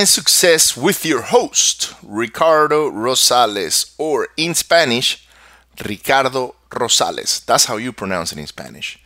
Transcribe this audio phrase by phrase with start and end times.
[0.00, 5.28] Behind Success with your host, Ricardo Rosales, or in Spanish,
[5.84, 7.44] Ricardo Rosales.
[7.44, 8.98] That's how you pronounce it in Spanish.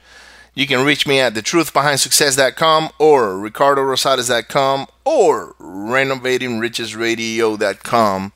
[0.54, 8.32] You can reach me at thetruthbehindsuccess.com or ricardorosales.com or renovatingrichesradio.com,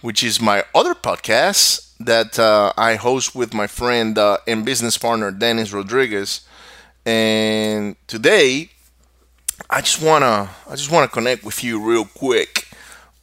[0.00, 4.96] which is my other podcast that uh, I host with my friend uh, and business
[4.96, 6.42] partner Dennis Rodriguez.
[7.04, 8.70] And today,
[9.70, 12.68] I just wanna I just wanna connect with you real quick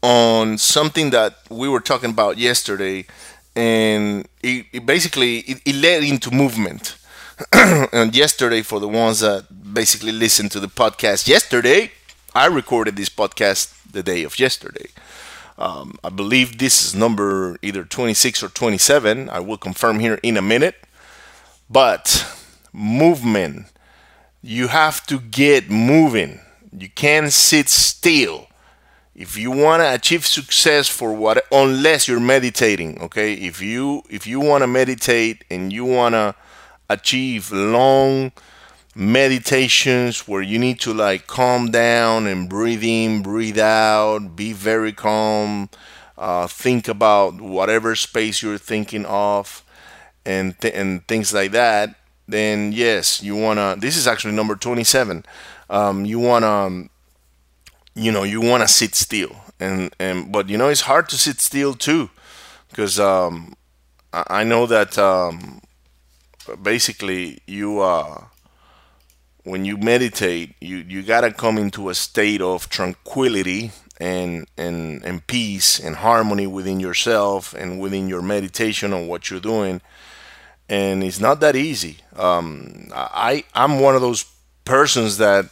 [0.01, 3.05] on something that we were talking about yesterday,
[3.55, 6.95] and it, it basically it, it led into movement
[7.53, 11.91] and yesterday, for the ones that basically listened to the podcast yesterday,
[12.35, 14.87] I recorded this podcast the day of yesterday.
[15.57, 19.29] Um, I believe this is number either 26 or 27.
[19.29, 20.75] I will confirm here in a minute.
[21.69, 22.25] But
[22.71, 23.67] movement,
[24.43, 26.41] you have to get moving.
[26.77, 28.47] You can't sit still.
[29.15, 33.33] If you want to achieve success for what unless you're meditating, okay?
[33.33, 36.35] If you if you want to meditate and you want to
[36.89, 38.33] achieve long
[38.95, 44.91] meditations where you need to like calm down and breathe in, breathe out, be very
[44.91, 45.69] calm,
[46.17, 49.63] uh, think about whatever space you're thinking of,
[50.25, 51.95] and th- and things like that.
[52.27, 53.75] Then yes, you wanna.
[53.77, 55.25] This is actually number twenty-seven.
[55.69, 56.85] Um, you wanna,
[57.95, 61.39] you know, you wanna sit still, and and but you know it's hard to sit
[61.41, 62.09] still too,
[62.69, 63.55] because um,
[64.13, 65.61] I, I know that um,
[66.61, 68.25] basically you uh
[69.43, 75.25] when you meditate you you gotta come into a state of tranquility and and and
[75.27, 79.81] peace and harmony within yourself and within your meditation on what you're doing
[80.73, 84.25] and it's not that easy um i i'm one of those
[84.65, 85.45] persons that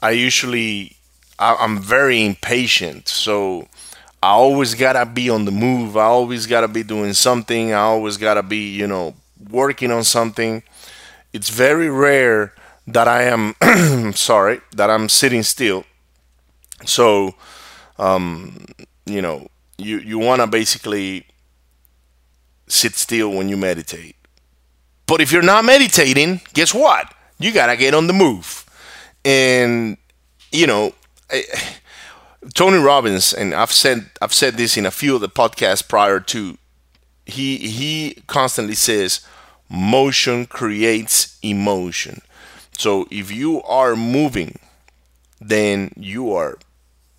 [0.00, 0.96] i usually
[1.38, 3.68] I, i'm very impatient so
[4.22, 5.96] I always gotta be on the move.
[5.96, 7.72] I always gotta be doing something.
[7.72, 9.14] I always gotta be, you know,
[9.50, 10.64] working on something.
[11.32, 12.52] It's very rare
[12.88, 13.54] that I am
[14.14, 15.84] sorry that I'm sitting still.
[16.84, 17.36] So,
[18.00, 18.66] um,
[19.04, 19.46] you know,
[19.78, 21.26] you you want to basically
[22.66, 24.15] sit still when you meditate.
[25.06, 27.12] But if you're not meditating, guess what?
[27.38, 28.64] You gotta get on the move.
[29.24, 29.96] And
[30.52, 30.92] you know,
[31.30, 31.44] I,
[32.54, 36.20] Tony Robbins, and I've said I've said this in a few of the podcasts prior
[36.20, 36.58] to
[37.24, 39.20] he he constantly says
[39.68, 42.22] motion creates emotion.
[42.78, 44.58] So if you are moving,
[45.40, 46.58] then you are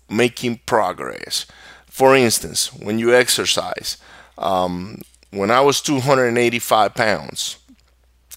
[0.08, 1.46] making progress.
[1.86, 3.98] For instance, when you exercise,
[4.38, 7.58] um, when I was 285 pounds,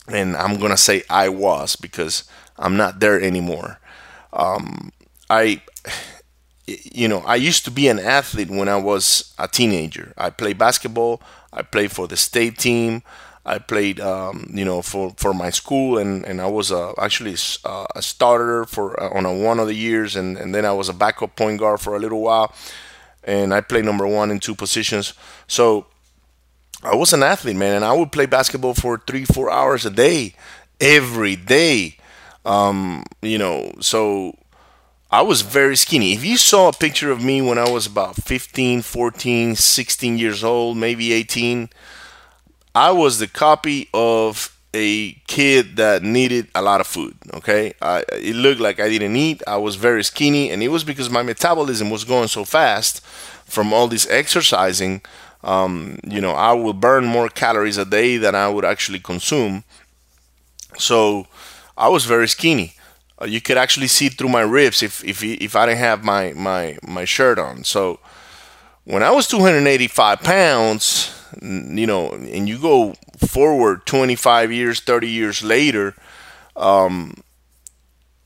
[0.07, 2.23] and I'm gonna say I was because
[2.57, 3.79] I'm not there anymore.
[4.33, 4.91] Um,
[5.29, 5.61] I
[6.67, 10.13] you know, I used to be an athlete when I was a teenager.
[10.17, 11.21] I played basketball.
[11.51, 13.03] I played for the state team.
[13.45, 17.35] I played, um, you know, for, for my school, and, and I was uh, actually
[17.65, 20.89] a, starter for uh, on a one of the years, and, and then I was
[20.89, 22.53] a backup point guard for a little while,
[23.23, 25.15] and I played number one in two positions.
[25.47, 25.87] So
[26.83, 29.89] I was an athlete, man, and I would play basketball for three, four hours a
[29.91, 30.33] day,
[30.79, 31.97] every day.
[32.45, 34.35] Um, you know, so
[35.11, 36.13] I was very skinny.
[36.13, 40.43] If you saw a picture of me when I was about 15, 14, 16 years
[40.43, 41.69] old, maybe 18,
[42.73, 47.15] I was the copy of a kid that needed a lot of food.
[47.33, 49.43] Okay, I, it looked like I didn't eat.
[49.45, 53.03] I was very skinny, and it was because my metabolism was going so fast
[53.45, 55.01] from all this exercising.
[55.43, 59.63] Um, you know, I will burn more calories a day than I would actually consume.
[60.77, 61.27] So
[61.77, 62.73] I was very skinny.
[63.21, 66.33] Uh, you could actually see through my ribs if if if I didn't have my
[66.33, 67.63] my my shirt on.
[67.63, 67.99] So
[68.85, 72.93] when I was 285 pounds, you know, and you go
[73.27, 75.93] forward 25 years, 30 years later,
[76.55, 77.13] um,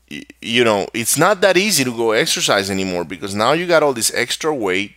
[0.08, 3.92] you know, it's not that easy to go exercise anymore because now you got all
[3.92, 4.96] this extra weight.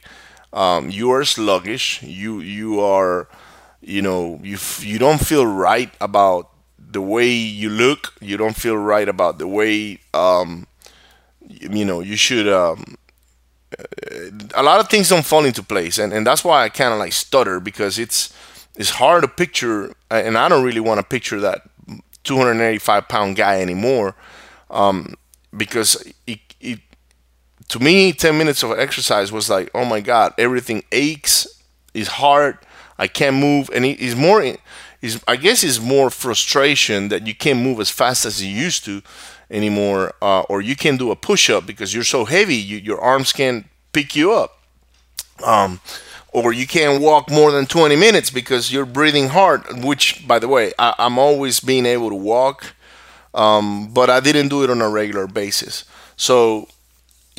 [0.53, 2.01] Um, you are sluggish.
[2.03, 3.27] You you are,
[3.81, 6.49] you know, you you don't feel right about
[6.91, 10.65] the way you look, you don't feel right about the way um,
[11.47, 12.47] you know you should.
[12.47, 12.95] Um,
[14.55, 16.99] a lot of things don't fall into place, and, and that's why I kind of
[16.99, 18.33] like stutter because it's
[18.75, 21.61] it's hard to picture, and I don't really want to picture that
[22.23, 24.15] 285 pound guy anymore,
[24.71, 25.15] um,
[25.55, 26.79] because it, it
[27.69, 31.47] to me 10 minutes of exercise was like oh my god everything aches,
[31.93, 32.57] is hard,
[32.97, 34.43] I can't move, and it is more
[35.01, 38.83] is I guess it's more frustration that you can't move as fast as you used
[38.85, 39.01] to,
[39.51, 42.99] anymore, uh, or you can't do a push up because you're so heavy, you, your
[42.99, 44.59] arms can't pick you up.
[45.43, 45.79] Um,
[46.31, 50.47] or you can't walk more than 20 minutes because you're breathing hard, which, by the
[50.47, 52.75] way, I, am always being able to walk,
[53.33, 55.85] um, but I didn't do it on a regular basis.
[56.17, 56.67] So,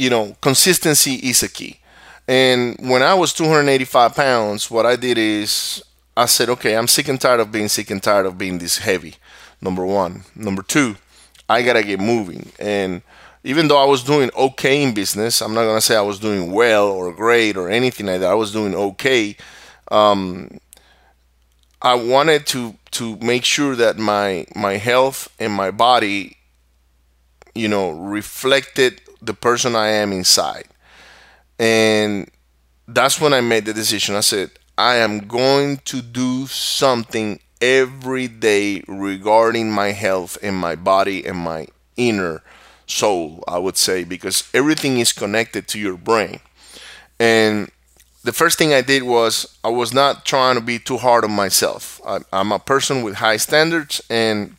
[0.00, 1.78] you know, consistency is a key.
[2.26, 5.82] And when I was 285 pounds, what I did is
[6.16, 8.78] I said, okay, I'm sick and tired of being sick and tired of being this
[8.78, 9.16] heavy.
[9.60, 10.22] Number one.
[10.34, 10.96] Number two,
[11.50, 12.50] I gotta get moving.
[12.58, 13.02] And
[13.44, 16.50] even though I was doing okay in business, I'm not gonna say I was doing
[16.50, 18.30] well or great or anything like that.
[18.30, 19.36] I was doing okay.
[19.90, 20.60] Um,
[21.82, 26.38] I wanted to to make sure that my my health and my body,
[27.54, 30.66] you know, reflected the person I am inside.
[31.58, 32.30] And
[32.88, 34.16] that's when I made the decision.
[34.16, 40.74] I said, I am going to do something every day regarding my health and my
[40.74, 42.42] body and my inner
[42.86, 46.40] soul, I would say, because everything is connected to your brain.
[47.18, 47.70] And
[48.24, 51.32] the first thing I did was I was not trying to be too hard on
[51.32, 52.00] myself.
[52.06, 54.56] I, am a person with high standards, and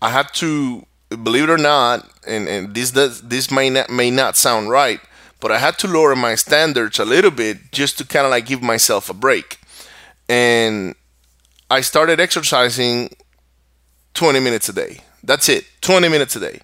[0.00, 0.86] I had to,
[1.16, 5.00] believe it or not, and, and this does this may not may not sound right,
[5.40, 8.46] but I had to lower my standards a little bit just to kind of like
[8.46, 9.58] give myself a break.
[10.28, 10.94] And
[11.70, 13.14] I started exercising
[14.14, 15.00] 20 minutes a day.
[15.22, 16.60] That's it, 20 minutes a day.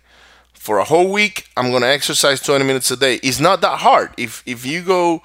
[0.55, 3.17] For a whole week, I'm gonna exercise 20 minutes a day.
[3.23, 4.13] It's not that hard.
[4.17, 5.23] If if you go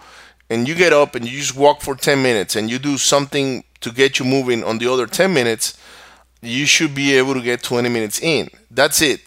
[0.50, 3.63] and you get up and you just walk for 10 minutes and you do something
[3.81, 5.78] to get you moving on the other 10 minutes,
[6.41, 8.49] you should be able to get 20 minutes in.
[8.69, 9.21] That's it.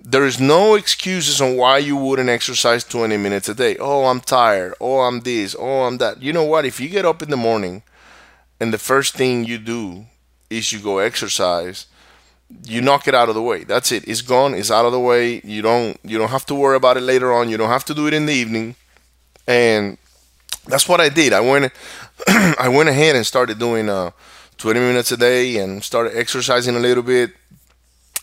[0.00, 3.76] There is no excuses on why you wouldn't exercise 20 minutes a day.
[3.78, 4.74] Oh, I'm tired.
[4.80, 5.54] Oh, I'm this.
[5.58, 6.22] Oh, I'm that.
[6.22, 6.64] You know what?
[6.64, 7.82] If you get up in the morning
[8.60, 10.06] and the first thing you do
[10.50, 11.86] is you go exercise
[12.64, 15.00] you knock it out of the way that's it it's gone it's out of the
[15.00, 17.84] way you don't you don't have to worry about it later on you don't have
[17.84, 18.74] to do it in the evening
[19.46, 19.98] and
[20.66, 21.70] that's what i did i went
[22.28, 24.10] i went ahead and started doing uh
[24.58, 27.32] 20 minutes a day and started exercising a little bit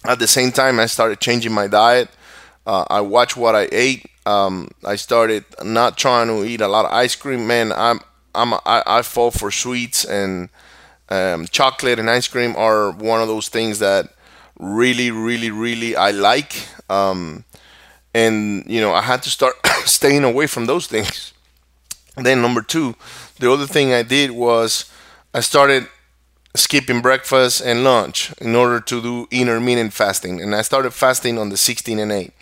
[0.06, 2.10] at the same time i started changing my diet
[2.68, 6.86] uh, i watched what i ate um, i started not trying to eat a lot
[6.86, 8.00] of ice cream man i'm
[8.36, 10.50] I'm I, I fall for sweets and
[11.10, 14.10] um, chocolate and ice cream are one of those things that
[14.60, 16.68] really, really, really I like.
[16.90, 17.46] Um,
[18.14, 19.56] and you know, I had to start
[19.86, 21.34] staying away from those things.
[22.18, 22.96] Then number two,
[23.40, 24.90] the other thing I did was
[25.34, 25.88] I started
[26.56, 31.50] skipping breakfast and lunch in order to do intermittent fasting, and I started fasting on
[31.50, 32.34] the 16 and 8.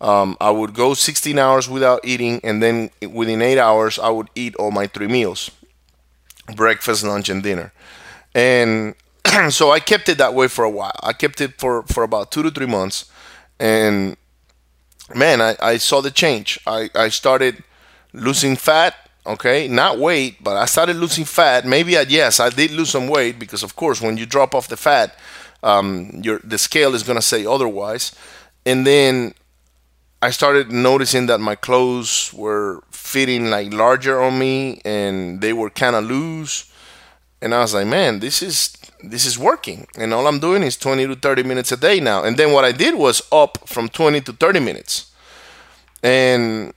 [0.00, 4.28] Um, I would go 16 hours without eating, and then within eight hours, I would
[4.34, 5.50] eat all my three meals
[6.56, 7.72] breakfast, lunch, and dinner.
[8.34, 8.94] And
[9.50, 10.98] so I kept it that way for a while.
[11.02, 13.10] I kept it for, for about two to three months.
[13.58, 14.16] And
[15.14, 16.58] man, I, I saw the change.
[16.66, 17.62] I, I started
[18.12, 19.68] losing fat, okay?
[19.68, 21.64] Not weight, but I started losing fat.
[21.64, 24.68] Maybe, I, yes, I did lose some weight because, of course, when you drop off
[24.68, 25.16] the fat,
[25.62, 28.12] um, your the scale is going to say otherwise.
[28.64, 29.34] And then
[30.22, 35.70] I started noticing that my clothes were fitting like larger on me and they were
[35.70, 36.70] kind of loose.
[37.42, 39.86] And I was like, man, this is this is working.
[39.96, 42.22] And all I'm doing is 20 to 30 minutes a day now.
[42.22, 45.10] And then what I did was up from 20 to 30 minutes.
[46.02, 46.74] And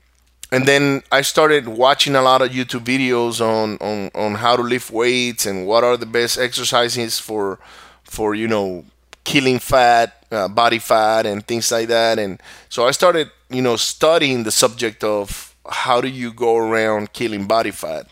[0.53, 4.61] and then I started watching a lot of YouTube videos on on on how to
[4.61, 7.57] lift weights and what are the best exercises for
[8.03, 8.85] for you know
[9.23, 12.19] killing fat, uh, body fat, and things like that.
[12.19, 17.13] And so I started, you know, studying the subject of how do you go around
[17.13, 18.05] killing body fat,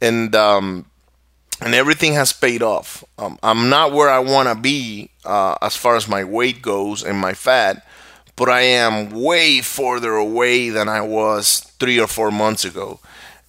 [0.00, 0.86] and um,
[1.60, 3.02] and everything has paid off.
[3.18, 7.02] Um, I'm not where I want to be uh, as far as my weight goes
[7.02, 7.84] and my fat,
[8.36, 13.00] but I am way further away than I was three or four months ago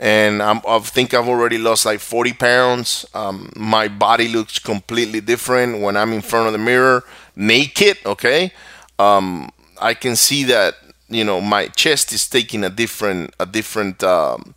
[0.04, 3.06] and I'm, i think I've already lost like 40 pounds.
[3.14, 7.06] Um, my body looks completely different when I'm in front of the mirror,
[7.38, 7.98] naked.
[8.06, 8.52] Okay,
[9.00, 9.50] um,
[9.82, 10.76] I can see that
[11.08, 14.56] you know my chest is taking a different a different um,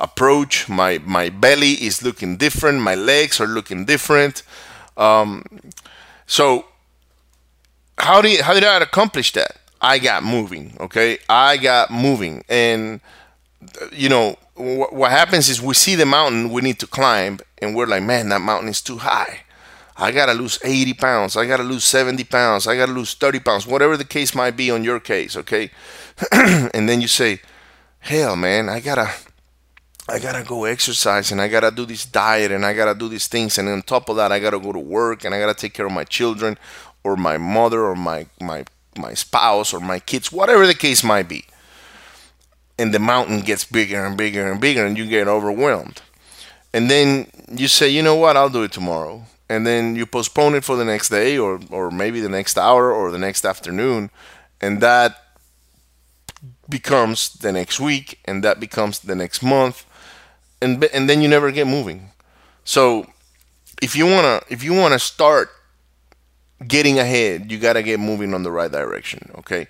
[0.00, 0.68] approach.
[0.68, 2.80] My my belly is looking different.
[2.80, 4.42] My legs are looking different.
[4.96, 5.44] Um,
[6.26, 6.66] so
[7.98, 9.57] how did how did I accomplish that?
[9.80, 10.76] I got moving.
[10.80, 13.00] Okay, I got moving, and
[13.92, 17.86] you know what happens is we see the mountain we need to climb, and we're
[17.86, 19.40] like, man, that mountain is too high.
[20.00, 21.36] I gotta lose 80 pounds.
[21.36, 22.68] I gotta lose 70 pounds.
[22.68, 25.70] I gotta lose 30 pounds, whatever the case might be on your case, okay?
[26.32, 27.40] and then you say,
[27.98, 29.12] hell, man, I gotta,
[30.08, 33.26] I gotta go exercise and I gotta do this diet and I gotta do these
[33.26, 33.58] things.
[33.58, 35.86] And on top of that, I gotta go to work and I gotta take care
[35.86, 36.58] of my children
[37.02, 38.64] or my mother or my, my
[38.96, 41.44] my spouse or my kids, whatever the case might be.
[42.78, 46.00] And the mountain gets bigger and bigger and bigger, and you get overwhelmed.
[46.72, 49.24] And then you say, you know what, I'll do it tomorrow.
[49.48, 52.92] And then you postpone it for the next day, or, or maybe the next hour,
[52.92, 54.10] or the next afternoon.
[54.60, 55.24] And that
[56.68, 59.84] becomes the next week, and that becomes the next month.
[60.60, 62.10] And, and then you never get moving.
[62.64, 63.06] So
[63.80, 65.50] if you wanna if you wanna start
[66.66, 69.30] getting ahead, you gotta get moving on the right direction.
[69.38, 69.66] Okay.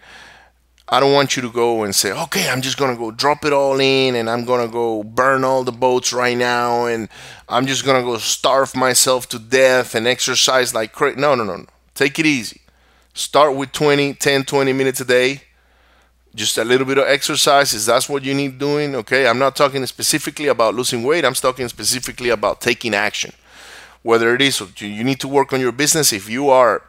[0.91, 3.53] I don't want you to go and say, okay, I'm just gonna go drop it
[3.53, 7.11] all in and I'm gonna go burn all the boats right now and
[7.49, 11.21] I'm just gonna go starve myself to death and exercise like crazy.
[11.21, 11.67] No, no, no, no.
[11.95, 12.63] Take it easy.
[13.13, 15.43] Start with 20, 10, 20 minutes a day.
[16.35, 17.75] Just a little bit of exercise.
[17.75, 18.95] Is that's what you need doing?
[18.95, 19.27] Okay.
[19.27, 21.25] I'm not talking specifically about losing weight.
[21.25, 23.35] I'm talking specifically about taking action
[24.03, 26.83] whether it is you need to work on your business if you are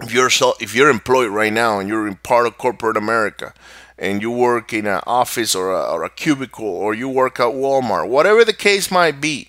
[0.00, 3.54] if you're if you're employed right now and you're in part of corporate America
[3.98, 7.46] and you work in an office or a, or a cubicle or you work at
[7.46, 9.48] Walmart, whatever the case might be,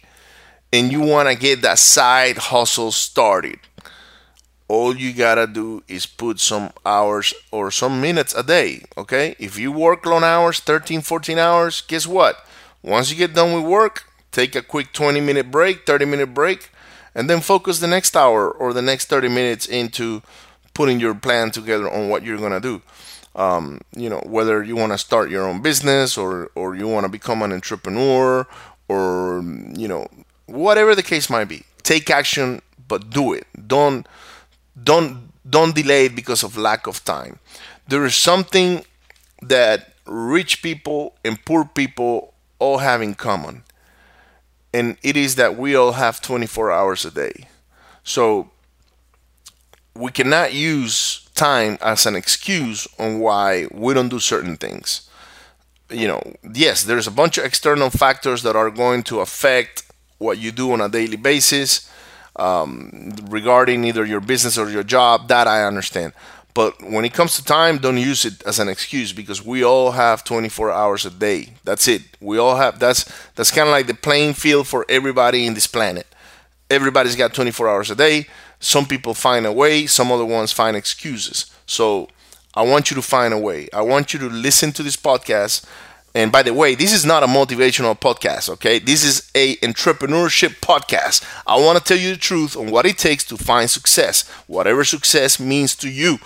[0.72, 3.60] and you want to get that side hustle started,
[4.68, 8.84] all you gotta do is put some hours or some minutes a day.
[8.98, 12.46] Okay, if you work long hours, 13, 14 hours, guess what?
[12.84, 16.70] Once you get done with work, take a quick 20 minute break, 30 minute break,
[17.16, 20.22] and then focus the next hour or the next 30 minutes into
[20.74, 22.82] putting your plan together on what you're to do.
[23.36, 27.06] Um, you know, whether you want to start your own business or, or you want
[27.06, 28.46] to become an entrepreneur
[28.88, 29.44] or,
[29.76, 30.08] you know,
[30.46, 33.48] whatever the case might be, take action, but do it.
[33.68, 34.08] Don't,
[34.82, 37.40] don't, don't delay it because of lack of time.
[37.88, 38.86] There is something
[39.42, 43.64] that rich people and poor people all have in common
[44.76, 47.48] and it is that we all have 24 hours a day.
[48.04, 48.50] So
[49.96, 55.10] we cannot use time as an excuse on why we don't do certain things.
[55.90, 56.22] You know,
[56.54, 59.84] yes, there's a bunch of external factors that are going to affect
[60.18, 61.90] what you do on a daily basis
[62.36, 65.30] um, regarding either your business or your job.
[65.30, 66.12] That I understand.
[66.56, 69.92] But when it comes to time, don't use it as an excuse because we all
[69.92, 71.50] have 24 hours a day.
[71.66, 72.02] That's it.
[72.22, 73.04] We all have that's
[73.36, 76.08] that's kind of like the playing field for everybody in this planet.
[76.70, 78.28] Everybody's got 24 hours a day.
[78.62, 81.52] Some people find a way, some other ones find excuses.
[81.66, 82.08] So
[82.56, 83.68] I want you to find a way.
[83.74, 85.66] I want you to listen to this podcast.
[86.16, 88.80] And by the way, this is not a motivational podcast, okay?
[88.80, 91.22] This is a entrepreneurship podcast.
[91.46, 94.86] I want to tell you the truth on what it takes to find success, whatever
[94.86, 96.20] success means to you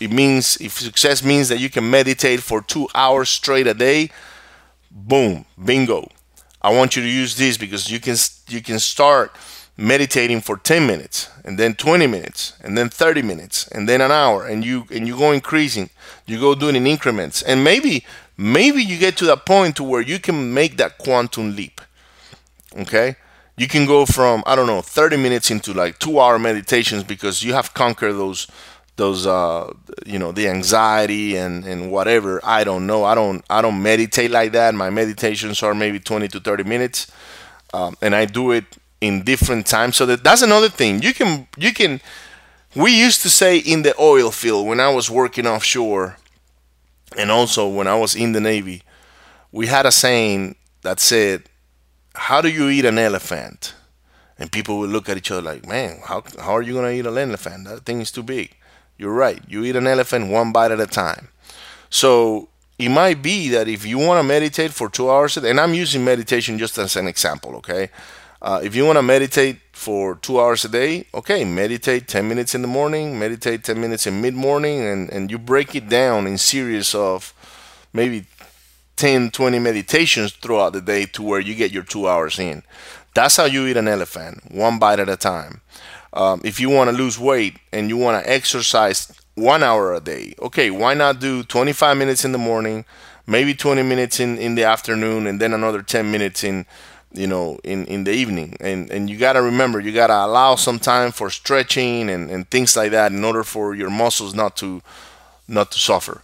[0.00, 4.10] it means if success means that you can meditate for two hours straight a day
[4.90, 6.08] boom bingo.
[6.62, 8.16] I want you to use this because you can
[8.48, 9.36] you can start
[9.78, 14.10] meditating for 10 minutes and then 20 minutes and then 30 minutes and then an
[14.10, 15.90] hour and you and you go increasing.
[16.26, 17.42] You go doing in increments.
[17.42, 18.04] And maybe
[18.36, 21.80] maybe you get to that point to where you can make that quantum leap
[22.78, 23.16] okay?
[23.56, 27.42] You can go from i don't know 30 minutes into like 2 hour meditations because
[27.42, 28.46] you have conquered those
[28.96, 29.72] those uh
[30.04, 32.40] you know the anxiety and and whatever.
[32.44, 33.04] I don't know.
[33.04, 34.74] I don't i don't meditate like that.
[34.74, 37.10] My meditations are maybe 20 to 30 minutes.
[37.74, 38.64] Um, and i do it
[39.00, 39.96] in different times.
[39.96, 41.02] So that that's another thing.
[41.02, 42.00] You can you can
[42.74, 46.18] we used to say in the oil field when i was working offshore
[47.16, 48.82] and also when i was in the navy
[49.50, 51.44] we had a saying that said
[52.14, 53.74] how do you eat an elephant?
[54.38, 56.92] And people would look at each other like man how, how are you going to
[56.92, 57.64] eat an elephant?
[57.66, 58.54] That thing is too big
[58.98, 59.42] you're right.
[59.48, 61.28] You eat an elephant one bite at a time.
[61.90, 62.48] So
[62.78, 65.60] it might be that if you want to meditate for two hours, a day, and
[65.60, 67.90] I'm using meditation just as an example, okay?
[68.42, 72.54] Uh, if you want to meditate for two hours a day, okay, meditate 10 minutes
[72.54, 76.26] in the morning, meditate 10 minutes in mid morning, and, and you break it down
[76.26, 77.32] in series of
[77.92, 78.26] maybe
[78.96, 82.62] 10, 20 meditations throughout the day to where you get your two hours in.
[83.14, 85.62] That's how you eat an elephant, one bite at a time.
[86.12, 90.00] Um, if you want to lose weight and you want to exercise one hour a
[90.00, 92.84] day, okay, why not do 25 minutes in the morning,
[93.26, 96.66] maybe 20 minutes in, in the afternoon, and then another 10 minutes in
[97.12, 98.56] you know in, in the evening?
[98.60, 102.30] And and you got to remember you got to allow some time for stretching and,
[102.30, 104.82] and things like that in order for your muscles not to
[105.48, 106.22] not to suffer.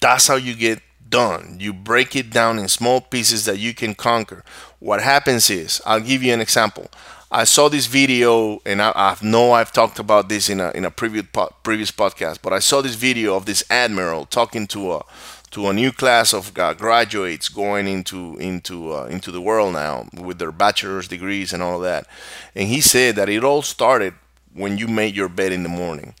[0.00, 1.58] That's how you get done.
[1.60, 4.42] You break it down in small pieces that you can conquer.
[4.78, 6.90] What happens is i'll give you an example
[7.32, 10.84] I saw this video, and I, I know I've talked about this in a in
[10.84, 14.92] a previous po- previous podcast, but I saw this video of this admiral talking to
[14.94, 15.04] a
[15.52, 20.08] to a new class of uh, graduates going into into uh, into the world now
[20.14, 22.06] with their bachelor's degrees and all that,
[22.54, 24.14] and he said that it all started
[24.54, 26.14] when you made your bed in the morning,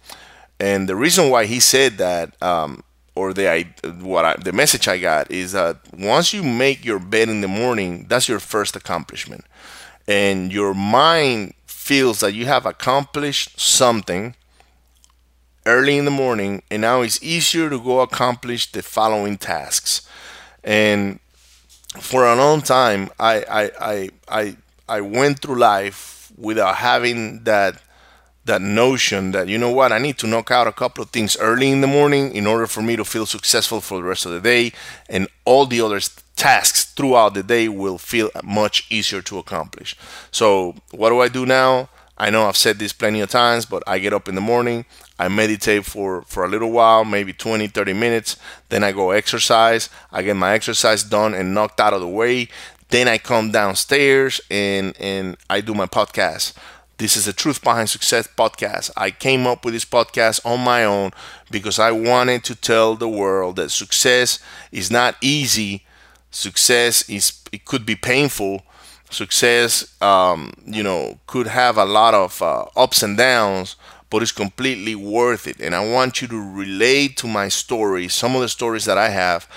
[0.60, 3.64] And the reason why he said that, um, or the I,
[4.00, 7.48] what I, the message I got is that once you make your bed in the
[7.48, 9.44] morning, that's your first accomplishment,
[10.06, 14.34] and your mind feels that you have accomplished something
[15.66, 20.02] early in the morning, and now it's easier to go accomplish the following tasks.
[20.64, 21.18] And
[22.00, 24.56] for a long time, I I I I,
[24.88, 27.80] I went through life without having that
[28.44, 31.36] that notion that you know what I need to knock out a couple of things
[31.36, 34.32] early in the morning in order for me to feel successful for the rest of
[34.32, 34.72] the day
[35.08, 36.00] and all the other
[36.34, 39.96] tasks throughout the day will feel much easier to accomplish.
[40.30, 41.88] So, what do I do now?
[42.18, 44.84] I know I've said this plenty of times, but I get up in the morning,
[45.18, 48.36] I meditate for, for a little while, maybe 20, 30 minutes.
[48.68, 49.88] Then I go exercise.
[50.10, 52.48] I get my exercise done and knocked out of the way.
[52.90, 56.54] Then I come downstairs and, and I do my podcast.
[57.02, 58.92] This is the Truth Behind Success podcast.
[58.96, 61.10] I came up with this podcast on my own
[61.50, 64.38] because I wanted to tell the world that success
[64.70, 65.84] is not easy.
[66.30, 68.62] Success is it could be painful
[69.10, 73.74] success, um, you know, could have a lot of uh, ups and downs,
[74.08, 75.60] but it's completely worth it.
[75.60, 79.08] And I want you to relate to my story, some of the stories that I
[79.08, 79.48] have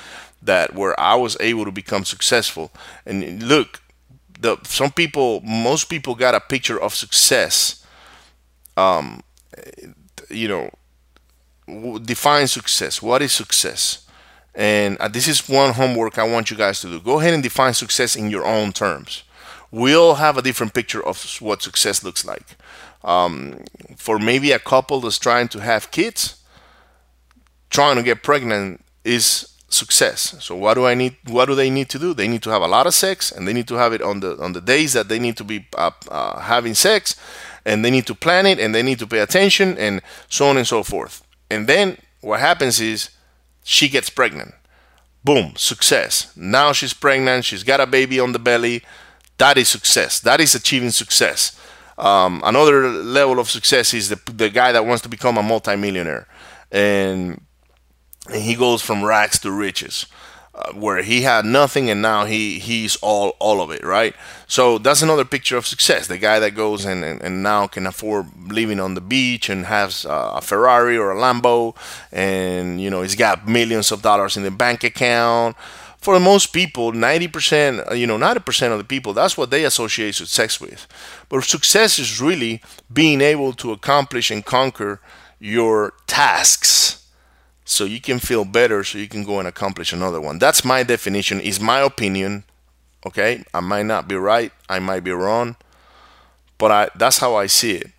[0.41, 2.71] that where I was able to become successful.
[3.05, 3.83] And look,
[4.39, 7.85] the some people, most people got a picture of success.
[8.77, 9.21] Um,
[10.29, 13.01] you know, define success.
[13.01, 14.05] What is success?
[14.53, 16.99] And uh, this is one homework I want you guys to do.
[16.99, 19.23] Go ahead and define success in your own terms
[19.75, 22.55] we all have a different picture of what success looks like.
[23.03, 23.59] Um,
[23.97, 26.41] for maybe a couple that's trying to have kids,
[27.69, 30.35] trying to get pregnant is success.
[30.39, 31.17] So what do I need?
[31.27, 32.13] What do they need to do?
[32.13, 34.19] They need to have a lot of sex, and they need to have it on
[34.19, 37.15] the on the days that they need to be uh, uh, having sex,
[37.65, 40.57] and they need to plan it, and they need to pay attention, and so on
[40.57, 41.23] and so forth.
[41.49, 43.09] And then what happens is
[43.63, 44.53] she gets pregnant.
[45.23, 46.31] Boom, success.
[46.35, 47.45] Now she's pregnant.
[47.45, 48.83] She's got a baby on the belly
[49.37, 50.19] that is success.
[50.19, 51.59] That is achieving success.
[51.97, 56.27] Um, another level of success is the, the guy that wants to become a multimillionaire.
[56.71, 57.41] And,
[58.27, 60.05] and he goes from rags to riches.
[60.55, 64.15] Uh, where he had nothing and now he he's all all of it right
[64.47, 67.85] so that's another picture of success the guy that goes and, and, and now can
[67.85, 71.75] afford living on the beach and has uh, a ferrari or a lambo
[72.09, 75.57] and you know he's got millions of dollars in the bank account
[75.97, 80.13] for most people, 90%, uh, you know, 90% of the people, that's what they associate
[80.13, 80.87] sex with.
[81.29, 82.61] But success is really
[82.93, 85.01] being able to accomplish and conquer
[85.39, 87.04] your tasks
[87.65, 90.39] so you can feel better so you can go and accomplish another one.
[90.39, 92.43] That's my definition, is my opinion.
[93.05, 93.43] Okay?
[93.53, 95.55] I might not be right, I might be wrong,
[96.57, 97.91] but I that's how I see it.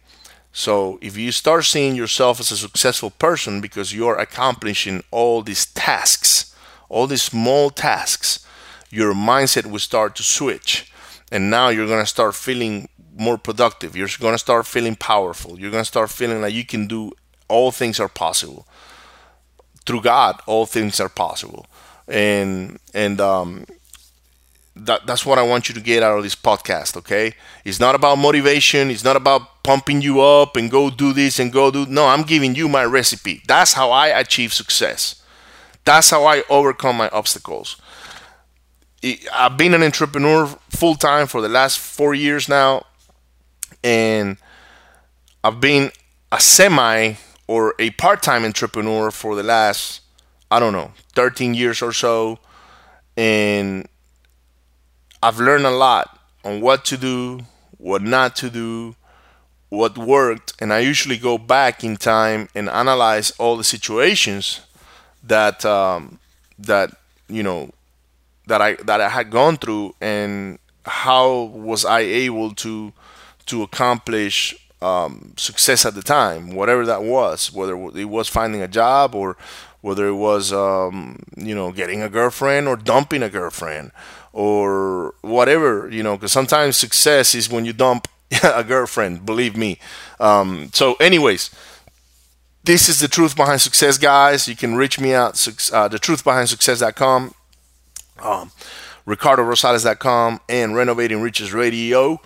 [0.52, 5.66] So if you start seeing yourself as a successful person because you're accomplishing all these
[5.66, 6.54] tasks,
[6.88, 8.46] all these small tasks,
[8.88, 10.90] your mindset will start to switch.
[11.30, 13.96] And now you're going to start feeling more productive.
[13.96, 15.58] You're going to start feeling powerful.
[15.58, 17.12] You're going to start feeling like you can do
[17.48, 18.66] all things are possible.
[19.86, 21.66] Through God, all things are possible.
[22.08, 23.66] And and um
[24.76, 27.34] that, that's what I want you to get out of this podcast, okay?
[27.64, 28.90] It's not about motivation.
[28.90, 31.86] It's not about pumping you up and go do this and go do.
[31.86, 33.42] No, I'm giving you my recipe.
[33.48, 35.22] That's how I achieve success.
[35.84, 37.76] That's how I overcome my obstacles.
[39.32, 42.84] I've been an entrepreneur full time for the last four years now,
[43.84, 44.36] and
[45.44, 45.92] I've been
[46.32, 47.14] a semi
[47.46, 50.02] or a part time entrepreneur for the last,
[50.50, 52.38] I don't know, 13 years or so.
[53.16, 53.88] And
[55.22, 57.40] I've learned a lot on what to do,
[57.78, 58.94] what not to do,
[59.68, 60.52] what worked.
[60.60, 64.60] And I usually go back in time and analyze all the situations
[65.22, 66.18] that um,
[66.58, 66.94] that
[67.28, 67.70] you know
[68.46, 72.92] that I that I had gone through and how was I able to
[73.46, 74.54] to accomplish
[74.86, 79.36] um, success at the time, whatever that was, whether it was finding a job or
[79.80, 83.92] whether it was um, you know getting a girlfriend or dumping a girlfriend
[84.32, 88.08] or whatever you know because sometimes success is when you dump
[88.42, 89.78] a girlfriend believe me
[90.18, 91.50] um, so anyways
[92.66, 94.48] this is the truth behind success, guys.
[94.48, 97.32] You can reach me out at uh, the truth behind success.com,
[98.20, 98.50] um,
[99.06, 102.20] RicardoRosales.com, and Renovating Riches Radio.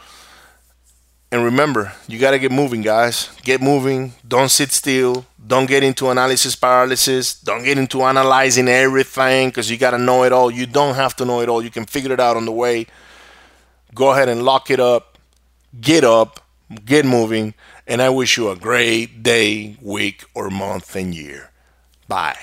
[1.32, 3.30] And remember, you got to get moving, guys.
[3.44, 4.14] Get moving.
[4.26, 5.24] Don't sit still.
[5.46, 7.34] Don't get into analysis paralysis.
[7.34, 10.50] Don't get into analyzing everything because you got to know it all.
[10.50, 11.62] You don't have to know it all.
[11.62, 12.86] You can figure it out on the way.
[13.94, 15.18] Go ahead and lock it up.
[15.80, 16.40] Get up.
[16.84, 17.54] Get moving.
[17.86, 21.50] And I wish you a great day, week, or month and year.
[22.08, 22.38] Bye.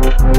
[0.00, 0.38] Thank